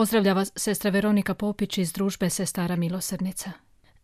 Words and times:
Pozdravlja 0.00 0.32
vas 0.32 0.52
sestra 0.56 0.90
Veronika 0.90 1.34
Popić 1.34 1.78
iz 1.78 1.92
družbe 1.92 2.30
Sestara 2.30 2.76
Milosrdnica. 2.76 3.52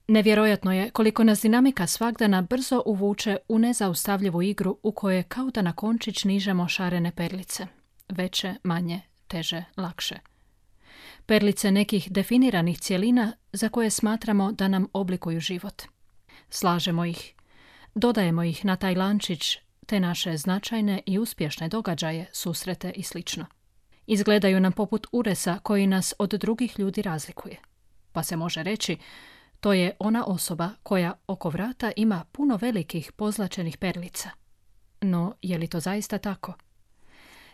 Nevjerojatno 0.08 0.72
je 0.72 0.90
koliko 0.90 1.24
nas 1.24 1.42
dinamika 1.42 1.86
svagdana 1.86 2.42
brzo 2.42 2.82
uvuče 2.86 3.36
u 3.48 3.58
nezaustavljivu 3.58 4.42
igru 4.42 4.78
u 4.82 4.92
kojoj 4.92 5.22
kao 5.22 5.50
da 5.50 5.62
na 5.62 5.72
končić 5.72 6.24
nižemo 6.24 6.68
šarene 6.68 7.12
perlice. 7.12 7.66
Veće, 8.08 8.54
manje, 8.62 9.00
teže, 9.26 9.64
lakše. 9.76 10.18
Perlice 11.26 11.70
nekih 11.70 12.12
definiranih 12.12 12.78
cjelina 12.78 13.32
za 13.52 13.68
koje 13.68 13.90
smatramo 13.90 14.52
da 14.52 14.68
nam 14.68 14.86
oblikuju 14.92 15.40
život. 15.40 15.82
Slažemo 16.50 17.04
ih, 17.04 17.34
dodajemo 17.94 18.42
ih 18.42 18.64
na 18.64 18.76
taj 18.76 18.94
lančić, 18.94 19.58
te 19.86 20.00
naše 20.00 20.36
značajne 20.36 21.02
i 21.06 21.18
uspješne 21.18 21.68
događaje, 21.68 22.26
susrete 22.32 22.90
i 22.90 23.02
slično. 23.02 23.46
Izgledaju 24.06 24.60
nam 24.60 24.72
poput 24.72 25.06
uresa 25.12 25.58
koji 25.62 25.86
nas 25.86 26.14
od 26.18 26.30
drugih 26.30 26.78
ljudi 26.78 27.02
razlikuje. 27.02 27.56
Pa 28.12 28.22
se 28.22 28.36
može 28.36 28.62
reći, 28.62 28.96
to 29.60 29.72
je 29.72 29.96
ona 29.98 30.24
osoba 30.24 30.70
koja 30.82 31.14
oko 31.26 31.48
vrata 31.48 31.92
ima 31.96 32.24
puno 32.32 32.56
velikih 32.56 33.12
pozlačenih 33.12 33.78
perlica. 33.78 34.30
No, 35.00 35.34
je 35.42 35.58
li 35.58 35.66
to 35.66 35.80
zaista 35.80 36.18
tako? 36.18 36.54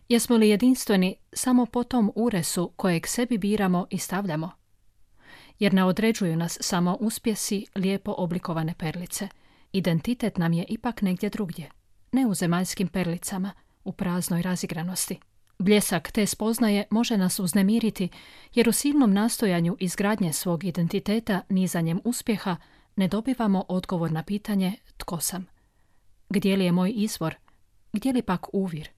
Jesmo 0.09 0.37
li 0.37 0.49
jedinstveni 0.49 1.17
samo 1.33 1.67
po 1.67 1.85
tom 1.85 2.13
uresu 2.15 2.73
kojeg 2.77 3.07
sebi 3.07 3.39
biramo 3.39 3.87
i 3.91 3.99
stavljamo? 3.99 4.51
Jer 5.59 5.75
ne 5.75 5.85
određuju 5.85 6.37
nas 6.37 6.59
samo 6.61 6.97
uspjesi 7.01 7.67
lijepo 7.75 8.15
oblikovane 8.19 8.75
perlice. 8.79 9.29
Identitet 9.73 10.39
nam 10.39 10.53
je 10.53 10.65
ipak 10.69 11.03
negdje 11.03 11.31
drugdje. 11.31 11.71
Ne 12.13 12.27
u 12.27 12.35
zemaljskim 12.35 12.89
perlicama, 12.89 13.51
u 13.85 13.93
praznoj 13.93 14.43
razigranosti. 14.43 15.19
Bljesak 15.59 16.13
te 16.13 16.27
spoznaje 16.27 16.85
može 16.91 17.17
nas 17.17 17.39
uznemiriti 17.39 18.09
jer 18.55 18.69
u 18.69 18.73
silnom 18.73 19.13
nastojanju 19.13 19.77
izgradnje 19.81 20.33
svog 20.33 20.65
identiteta 20.65 21.41
nizanjem 21.49 22.01
uspjeha 22.05 22.57
ne 22.97 23.09
dobivamo 23.09 23.65
odgovor 23.69 24.13
na 24.13 24.23
pitanje 24.23 24.73
tko 24.97 25.21
sam. 25.21 25.47
Gdje 26.29 26.57
li 26.57 26.65
je 26.65 26.73
moj 26.73 26.93
izvor? 26.97 27.35
Gdje 27.93 28.13
li 28.13 28.23
pak 28.23 28.47
uvir? 28.53 28.89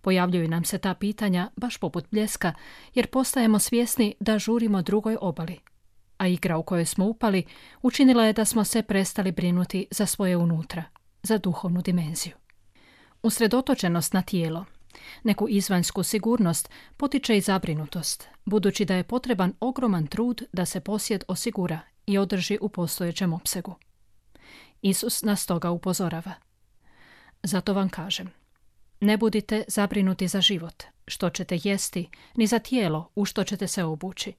Pojavljuju 0.00 0.48
nam 0.48 0.64
se 0.64 0.78
ta 0.78 0.94
pitanja 0.94 1.50
baš 1.56 1.76
poput 1.76 2.04
bljeska 2.10 2.54
jer 2.94 3.06
postajemo 3.06 3.58
svjesni 3.58 4.14
da 4.20 4.38
žurimo 4.38 4.82
drugoj 4.82 5.16
obali. 5.20 5.58
A 6.18 6.26
igra 6.26 6.58
u 6.58 6.62
kojoj 6.62 6.84
smo 6.84 7.04
upali 7.04 7.44
učinila 7.82 8.24
je 8.24 8.32
da 8.32 8.44
smo 8.44 8.64
se 8.64 8.82
prestali 8.82 9.32
brinuti 9.32 9.86
za 9.90 10.06
svoje 10.06 10.36
unutra, 10.36 10.84
za 11.22 11.38
duhovnu 11.38 11.82
dimenziju. 11.82 12.34
Usredotočenost 13.22 14.12
na 14.12 14.22
tijelo, 14.22 14.64
Neku 15.22 15.46
izvanjsku 15.48 16.02
sigurnost 16.02 16.70
potiče 16.96 17.36
i 17.36 17.40
zabrinutost, 17.40 18.28
budući 18.44 18.84
da 18.84 18.94
je 18.94 19.04
potreban 19.04 19.52
ogroman 19.60 20.06
trud 20.06 20.42
da 20.52 20.66
se 20.66 20.80
posjed 20.80 21.24
osigura 21.28 21.80
i 22.06 22.18
održi 22.18 22.58
u 22.60 22.68
postojećem 22.68 23.32
opsegu. 23.32 23.74
Isus 24.82 25.22
nas 25.22 25.46
toga 25.46 25.70
upozorava. 25.70 26.32
Zato 27.42 27.74
vam 27.74 27.88
kažem, 27.88 28.30
ne 29.00 29.16
budite 29.16 29.64
zabrinuti 29.68 30.28
za 30.28 30.40
život, 30.40 30.82
što 31.06 31.30
ćete 31.30 31.58
jesti, 31.64 32.08
ni 32.34 32.46
za 32.46 32.58
tijelo 32.58 33.10
u 33.14 33.24
što 33.24 33.44
ćete 33.44 33.66
se 33.66 33.84
obući. 33.84 34.32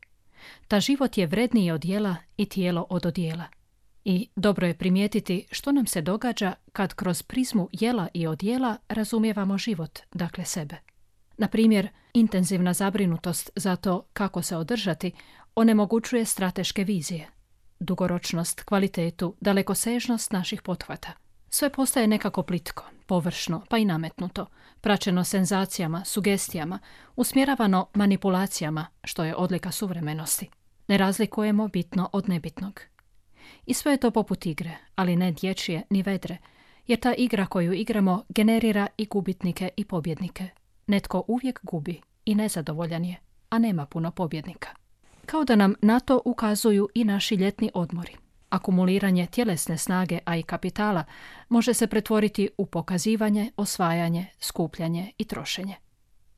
Ta 0.68 0.80
život 0.80 1.18
je 1.18 1.28
vredniji 1.28 1.72
od 1.72 1.86
jela 1.86 2.16
i 2.38 2.46
tijelo 2.46 2.86
od 2.90 3.06
odjela. 3.06 3.59
I 4.12 4.28
dobro 4.36 4.68
je 4.68 4.78
primijetiti 4.78 5.46
što 5.52 5.72
nam 5.72 5.88
se 5.88 6.02
događa 6.02 6.54
kad 6.74 6.94
kroz 6.94 7.24
prizmu 7.24 7.70
jela 7.72 8.08
i 8.14 8.28
odjela 8.28 8.78
razumijevamo 8.88 9.58
život, 9.58 10.00
dakle 10.14 10.46
sebe. 10.46 10.76
Na 11.38 11.48
primjer, 11.48 11.90
intenzivna 12.14 12.74
zabrinutost 12.74 13.50
za 13.56 13.76
to 13.76 14.06
kako 14.14 14.42
se 14.42 14.58
održati 14.58 15.12
onemogućuje 15.56 16.26
strateške 16.26 16.84
vizije, 16.84 17.28
dugoročnost, 17.80 18.64
kvalitetu, 18.64 19.36
dalekosežnost 19.42 20.32
naših 20.32 20.62
pothvata. 20.62 21.12
Sve 21.50 21.70
postaje 21.70 22.08
nekako 22.08 22.44
plitko, 22.44 22.86
površno, 23.06 23.66
pa 23.70 23.78
i 23.78 23.86
nametnuto, 23.86 24.46
praćeno 24.82 25.24
senzacijama, 25.24 26.06
sugestijama, 26.06 26.80
usmjeravano 27.16 27.88
manipulacijama, 27.94 28.86
što 29.04 29.24
je 29.24 29.36
odlika 29.36 29.72
suvremenosti. 29.72 30.50
Ne 30.88 30.98
razlikujemo 30.98 31.68
bitno 31.68 32.10
od 32.14 32.30
nebitnog. 32.30 32.82
I 33.70 33.74
sve 33.74 33.92
je 33.92 33.98
to 33.98 34.12
poput 34.12 34.46
igre, 34.46 34.78
ali 34.96 35.16
ne 35.16 35.32
dječje 35.32 35.82
ni 35.90 36.02
vedre, 36.02 36.38
jer 36.88 37.00
ta 37.00 37.14
igra 37.14 37.46
koju 37.46 37.74
igramo 37.74 38.24
generira 38.30 38.88
i 38.98 39.06
gubitnike 39.06 39.70
i 39.78 39.86
pobjednike. 39.86 40.50
Netko 40.88 41.24
uvijek 41.28 41.60
gubi 41.64 42.02
i 42.26 42.36
nezadovoljan 42.36 43.06
je, 43.06 43.16
a 43.50 43.60
nema 43.60 43.86
puno 43.86 44.12
pobjednika. 44.12 44.70
Kao 45.26 45.44
da 45.44 45.56
nam 45.56 45.76
na 45.82 46.00
to 46.00 46.22
ukazuju 46.26 46.90
i 46.96 47.04
naši 47.04 47.36
ljetni 47.36 47.72
odmori. 47.74 48.14
Akumuliranje 48.50 49.28
tjelesne 49.28 49.78
snage, 49.78 50.20
a 50.26 50.36
i 50.36 50.44
kapitala, 50.44 51.04
može 51.50 51.74
se 51.74 51.88
pretvoriti 51.88 52.50
u 52.58 52.66
pokazivanje, 52.66 53.52
osvajanje, 53.58 54.26
skupljanje 54.40 55.12
i 55.18 55.26
trošenje. 55.26 55.76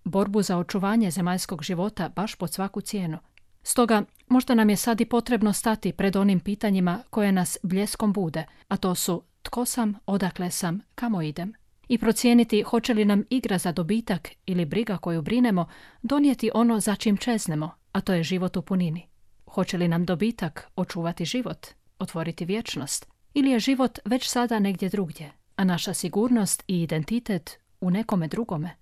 Borbu 0.03 0.41
za 0.41 0.57
očuvanje 0.57 1.11
zemaljskog 1.11 1.63
života 1.63 2.09
baš 2.09 2.35
pod 2.35 2.53
svaku 2.53 2.81
cijenu– 2.81 3.17
Stoga, 3.63 4.03
možda 4.27 4.55
nam 4.55 4.69
je 4.69 4.75
sad 4.75 5.01
i 5.01 5.05
potrebno 5.05 5.53
stati 5.53 5.91
pred 5.91 6.15
onim 6.15 6.39
pitanjima 6.39 7.03
koje 7.09 7.31
nas 7.31 7.57
bljeskom 7.63 8.13
bude, 8.13 8.45
a 8.67 8.77
to 8.77 8.95
su 8.95 9.23
tko 9.41 9.65
sam, 9.65 9.95
odakle 10.05 10.51
sam, 10.51 10.81
kamo 10.95 11.21
idem. 11.21 11.53
I 11.87 11.97
procijeniti 11.97 12.61
hoće 12.61 12.93
li 12.93 13.05
nam 13.05 13.23
igra 13.29 13.57
za 13.57 13.71
dobitak 13.71 14.29
ili 14.45 14.65
briga 14.65 14.97
koju 14.97 15.21
brinemo 15.21 15.67
donijeti 16.01 16.51
ono 16.53 16.79
za 16.79 16.95
čim 16.95 17.17
čeznemo, 17.17 17.71
a 17.91 18.01
to 18.01 18.13
je 18.13 18.23
život 18.23 18.57
u 18.57 18.61
punini. 18.61 19.07
Hoće 19.45 19.77
li 19.77 19.87
nam 19.87 20.05
dobitak 20.05 20.67
očuvati 20.75 21.25
život, 21.25 21.67
otvoriti 21.99 22.45
vječnost, 22.45 23.07
ili 23.33 23.49
je 23.49 23.59
život 23.59 23.99
već 24.05 24.29
sada 24.29 24.59
negdje 24.59 24.89
drugdje, 24.89 25.31
a 25.55 25.63
naša 25.63 25.93
sigurnost 25.93 26.63
i 26.67 26.81
identitet 26.81 27.59
u 27.81 27.91
nekome 27.91 28.27
drugome. 28.27 28.75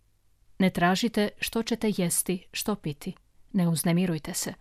Ne 0.60 0.70
tražite 0.70 1.30
što 1.40 1.64
ćete 1.64 1.92
jesti, 1.98 2.46
što 2.54 2.76
piti. 2.76 3.14
Ne 3.54 3.68
uznemirujte 3.68 4.34
se 4.34 4.54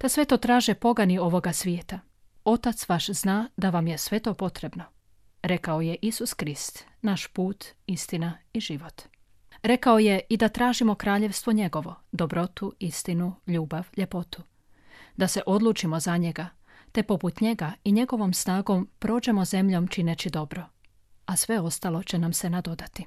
da 0.00 0.08
sve 0.08 0.24
to 0.24 0.36
traže 0.36 0.74
pogani 0.74 1.18
ovoga 1.18 1.52
svijeta. 1.52 2.00
Otac 2.44 2.88
vaš 2.88 3.10
zna 3.10 3.48
da 3.56 3.70
vam 3.70 3.86
je 3.86 3.98
sve 3.98 4.18
to 4.18 4.34
potrebno. 4.34 4.84
Rekao 5.42 5.80
je 5.80 5.96
Isus 6.02 6.34
Krist, 6.34 6.84
naš 7.02 7.26
put, 7.26 7.64
istina 7.86 8.38
i 8.52 8.60
život. 8.60 9.02
Rekao 9.62 9.98
je 9.98 10.20
i 10.28 10.36
da 10.36 10.48
tražimo 10.48 10.94
kraljevstvo 10.94 11.52
njegovo, 11.52 11.94
dobrotu, 12.12 12.72
istinu, 12.78 13.34
ljubav, 13.46 13.86
ljepotu. 13.96 14.42
Da 15.16 15.28
se 15.28 15.42
odlučimo 15.46 16.00
za 16.00 16.16
njega, 16.16 16.48
te 16.92 17.02
poput 17.02 17.40
njega 17.40 17.72
i 17.84 17.92
njegovom 17.92 18.34
snagom 18.34 18.88
prođemo 18.98 19.44
zemljom 19.44 19.88
čineći 19.88 20.30
dobro. 20.30 20.64
A 21.26 21.36
sve 21.36 21.60
ostalo 21.60 22.02
će 22.02 22.18
nam 22.18 22.32
se 22.32 22.50
nadodati. 22.50 23.06